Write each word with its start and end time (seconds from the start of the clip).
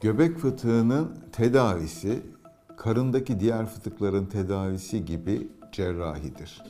Göbek 0.00 0.38
fıtığının 0.38 1.18
tedavisi 1.32 2.22
karındaki 2.76 3.40
diğer 3.40 3.66
fıtıkların 3.66 4.26
tedavisi 4.26 5.04
gibi 5.04 5.48
cerrahidir. 5.72 6.62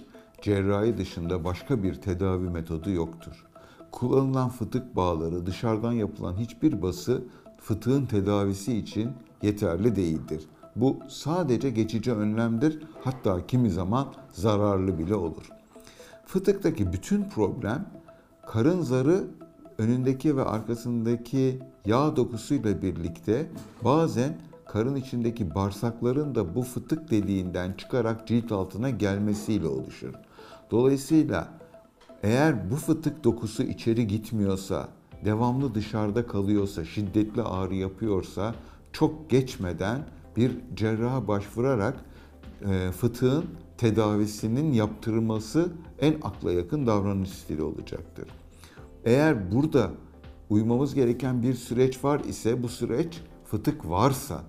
Cerrahi 0.42 0.98
dışında 0.98 1.44
başka 1.44 1.82
bir 1.82 1.94
tedavi 1.94 2.50
metodu 2.50 2.90
yoktur. 2.90 3.46
Kullanılan 3.92 4.48
fıtık 4.48 4.96
bağları 4.96 5.46
dışarıdan 5.46 5.92
yapılan 5.92 6.36
hiçbir 6.36 6.82
bası 6.82 7.24
fıtığın 7.58 8.06
tedavisi 8.06 8.76
için 8.76 9.10
yeterli 9.42 9.96
değildir. 9.96 10.48
Bu 10.76 10.98
sadece 11.08 11.70
geçici 11.70 12.12
önlemdir 12.12 12.82
hatta 13.04 13.46
kimi 13.46 13.70
zaman 13.70 14.14
zararlı 14.32 14.98
bile 14.98 15.14
olur. 15.14 15.50
Fıtıktaki 16.26 16.92
bütün 16.92 17.24
problem 17.24 17.86
karın 18.46 18.80
zarı 18.80 19.24
önündeki 19.78 20.36
ve 20.36 20.42
arkasındaki 20.44 21.58
yağ 21.86 22.16
dokusuyla 22.16 22.82
birlikte 22.82 23.50
bazen 23.84 24.38
karın 24.66 24.96
içindeki 24.96 25.54
bağırsakların 25.54 26.34
da 26.34 26.54
bu 26.54 26.62
fıtık 26.62 27.10
deliğinden 27.10 27.72
çıkarak 27.72 28.26
cilt 28.26 28.52
altına 28.52 28.90
gelmesiyle 28.90 29.66
oluşur. 29.66 30.14
Dolayısıyla 30.70 31.48
eğer 32.22 32.70
bu 32.70 32.76
fıtık 32.76 33.24
dokusu 33.24 33.62
içeri 33.62 34.06
gitmiyorsa, 34.06 34.88
devamlı 35.24 35.74
dışarıda 35.74 36.26
kalıyorsa, 36.26 36.84
şiddetli 36.84 37.42
ağrı 37.42 37.74
yapıyorsa 37.74 38.54
çok 38.92 39.30
geçmeden 39.30 39.98
bir 40.36 40.52
cerraha 40.74 41.28
başvurarak 41.28 42.04
e, 42.70 42.92
fıtığın 42.92 43.44
tedavisinin 43.78 44.72
yaptırılması 44.72 45.72
en 46.00 46.14
akla 46.22 46.52
yakın 46.52 46.86
davranış 46.86 47.30
stili 47.30 47.62
olacaktır. 47.62 48.28
Eğer 49.04 49.52
burada 49.52 49.90
uymamız 50.50 50.94
gereken 50.94 51.42
bir 51.42 51.54
süreç 51.54 52.04
var 52.04 52.20
ise 52.20 52.62
bu 52.62 52.68
süreç 52.68 53.20
fıtık 53.44 53.88
varsa 53.88 54.42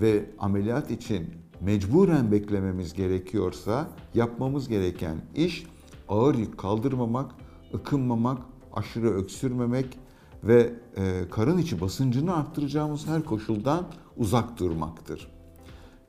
ve 0.00 0.30
ameliyat 0.38 0.90
için 0.90 1.30
mecburen 1.60 2.32
beklememiz 2.32 2.92
gerekiyorsa 2.92 3.88
yapmamız 4.14 4.68
gereken 4.68 5.16
iş 5.34 5.66
ağır 6.08 6.34
yük 6.34 6.58
kaldırmamak, 6.58 7.30
ıkınmamak, 7.74 8.38
aşırı 8.72 9.10
öksürmemek 9.10 9.98
ve 10.44 10.72
e, 10.96 11.28
karın 11.30 11.58
içi 11.58 11.80
basıncını 11.80 12.36
arttıracağımız 12.36 13.06
her 13.06 13.24
koşuldan 13.24 13.86
uzak 14.16 14.58
durmaktır. 14.58 15.28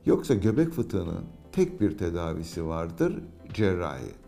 Yoksa 0.06 0.34
göbek 0.34 0.72
fıtığının 0.72 1.26
tek 1.52 1.81
bir 1.81 1.98
tedavisi 1.98 2.66
vardır, 2.66 3.24
cerrahi. 3.54 4.25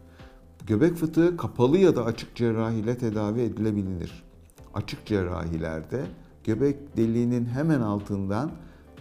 Göbek 0.68 0.96
fıtığı 0.96 1.38
kapalı 1.38 1.78
ya 1.78 1.96
da 1.96 2.06
açık 2.06 2.36
cerrahi 2.36 2.76
ile 2.80 2.98
tedavi 2.98 3.42
edilebilir. 3.42 4.24
Açık 4.74 5.06
cerrahilerde 5.06 6.06
göbek 6.44 6.98
deliğinin 6.98 7.46
hemen 7.46 7.82
altından 7.82 8.52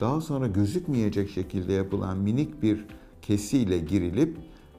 daha 0.00 0.20
sonra 0.20 0.46
gözükmeyecek 0.46 1.30
şekilde 1.30 1.72
yapılan 1.72 2.18
minik 2.18 2.62
bir 2.62 2.84
kesiyle 3.22 3.78
girilip 3.78 4.36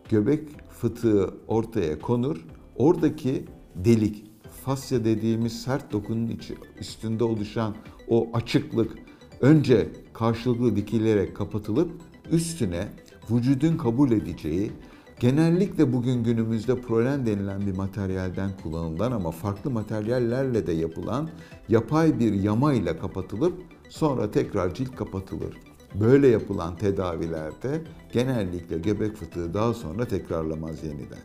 göbek 0.10 0.50
fıtığı 0.70 1.34
ortaya 1.48 2.00
konur. 2.00 2.46
Oradaki 2.76 3.46
delik, 3.76 4.26
fasya 4.66 5.06
dediğimiz 5.06 5.62
sert 5.62 5.92
dokunun 5.92 6.28
içi, 6.28 6.56
üstünde 6.80 7.24
oluşan 7.24 7.76
o 8.08 8.30
açıklık 8.34 8.98
önce 9.42 9.90
karşılıklı 10.14 10.76
dikilerek 10.76 11.36
kapatılıp 11.36 11.92
üstüne 12.32 12.88
vücudun 13.32 13.78
kabul 13.78 14.12
edeceği 14.12 14.72
genellikle 15.20 15.94
bugün 15.94 16.24
günümüzde 16.24 16.82
prolen 16.82 17.26
denilen 17.26 17.62
bir 17.68 17.76
materyalden 17.76 18.50
kullanılan 18.64 19.12
ama 19.12 19.32
farklı 19.32 19.72
materyallerle 19.72 20.68
de 20.68 20.72
yapılan 20.72 21.30
yapay 21.70 22.20
bir 22.20 22.34
yama 22.34 22.74
ile 22.74 22.98
kapatılıp 22.98 23.54
sonra 23.90 24.32
tekrar 24.32 24.74
cilt 24.74 24.96
kapatılır. 24.96 25.58
Böyle 25.96 26.28
yapılan 26.28 26.76
tedavilerde 26.76 27.82
genellikle 28.14 28.78
göbek 28.78 29.16
fıtığı 29.16 29.54
daha 29.54 29.74
sonra 29.74 30.06
tekrarlamaz 30.06 30.84
yeniden. 30.84 31.20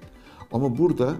Ama 0.53 0.79
burada 0.79 1.15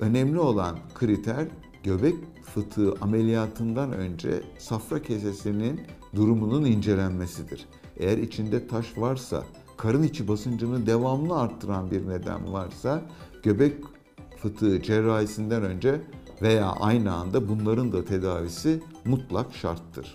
önemli 0.00 0.38
olan 0.38 0.78
kriter 0.94 1.48
göbek 1.84 2.14
fıtığı 2.42 2.94
ameliyatından 3.00 3.92
önce 3.92 4.42
safra 4.58 5.02
kesesinin 5.02 5.80
durumunun 6.14 6.64
incelenmesidir. 6.64 7.66
Eğer 7.96 8.18
içinde 8.18 8.66
taş 8.66 8.98
varsa, 8.98 9.44
karın 9.78 10.02
içi 10.02 10.28
basıncını 10.28 10.86
devamlı 10.86 11.38
arttıran 11.38 11.90
bir 11.90 12.08
neden 12.08 12.52
varsa 12.52 13.02
göbek 13.42 13.74
fıtığı 14.36 14.82
cerrahisinden 14.82 15.62
önce 15.62 16.00
veya 16.42 16.66
aynı 16.66 17.14
anda 17.14 17.48
bunların 17.48 17.92
da 17.92 18.04
tedavisi 18.04 18.82
mutlak 19.04 19.54
şarttır. 19.54 20.14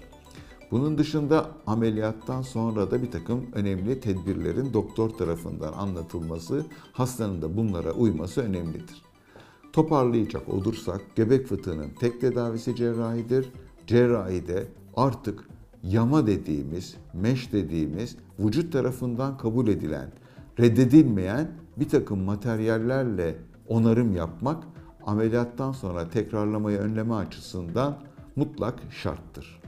Bunun 0.72 0.98
dışında 0.98 1.52
ameliyattan 1.68 2.42
sonra 2.42 2.92
da 2.92 3.02
bir 3.02 3.12
takım 3.12 3.46
önemli 3.54 4.00
tedbirlerin 4.00 4.74
doktor 4.74 5.10
tarafından 5.10 5.74
anlatılması, 5.74 6.66
hastanın 6.94 7.42
da 7.42 7.58
bunlara 7.58 7.92
uyması 7.92 8.42
önemlidir. 8.42 9.02
Toparlayacak 9.74 10.50
olursak 10.50 11.02
göbek 11.16 11.48
fıtığının 11.48 11.90
tek 12.00 12.22
tedavisi 12.22 12.76
cerrahidir. 12.76 13.50
Cerrahide 13.88 14.68
artık 14.96 15.50
yama 15.84 16.28
dediğimiz, 16.28 16.96
meş 17.14 17.52
dediğimiz 17.54 18.16
vücut 18.40 18.74
tarafından 18.74 19.38
kabul 19.38 19.68
edilen, 19.68 20.12
reddedilmeyen 20.60 21.52
bir 21.78 21.90
takım 21.90 22.20
materyallerle 22.20 23.36
onarım 23.68 24.16
yapmak 24.16 24.64
ameliyattan 25.06 25.72
sonra 25.72 26.10
tekrarlamayı 26.10 26.78
önleme 26.78 27.14
açısından 27.14 27.98
mutlak 28.36 28.80
şarttır. 28.92 29.63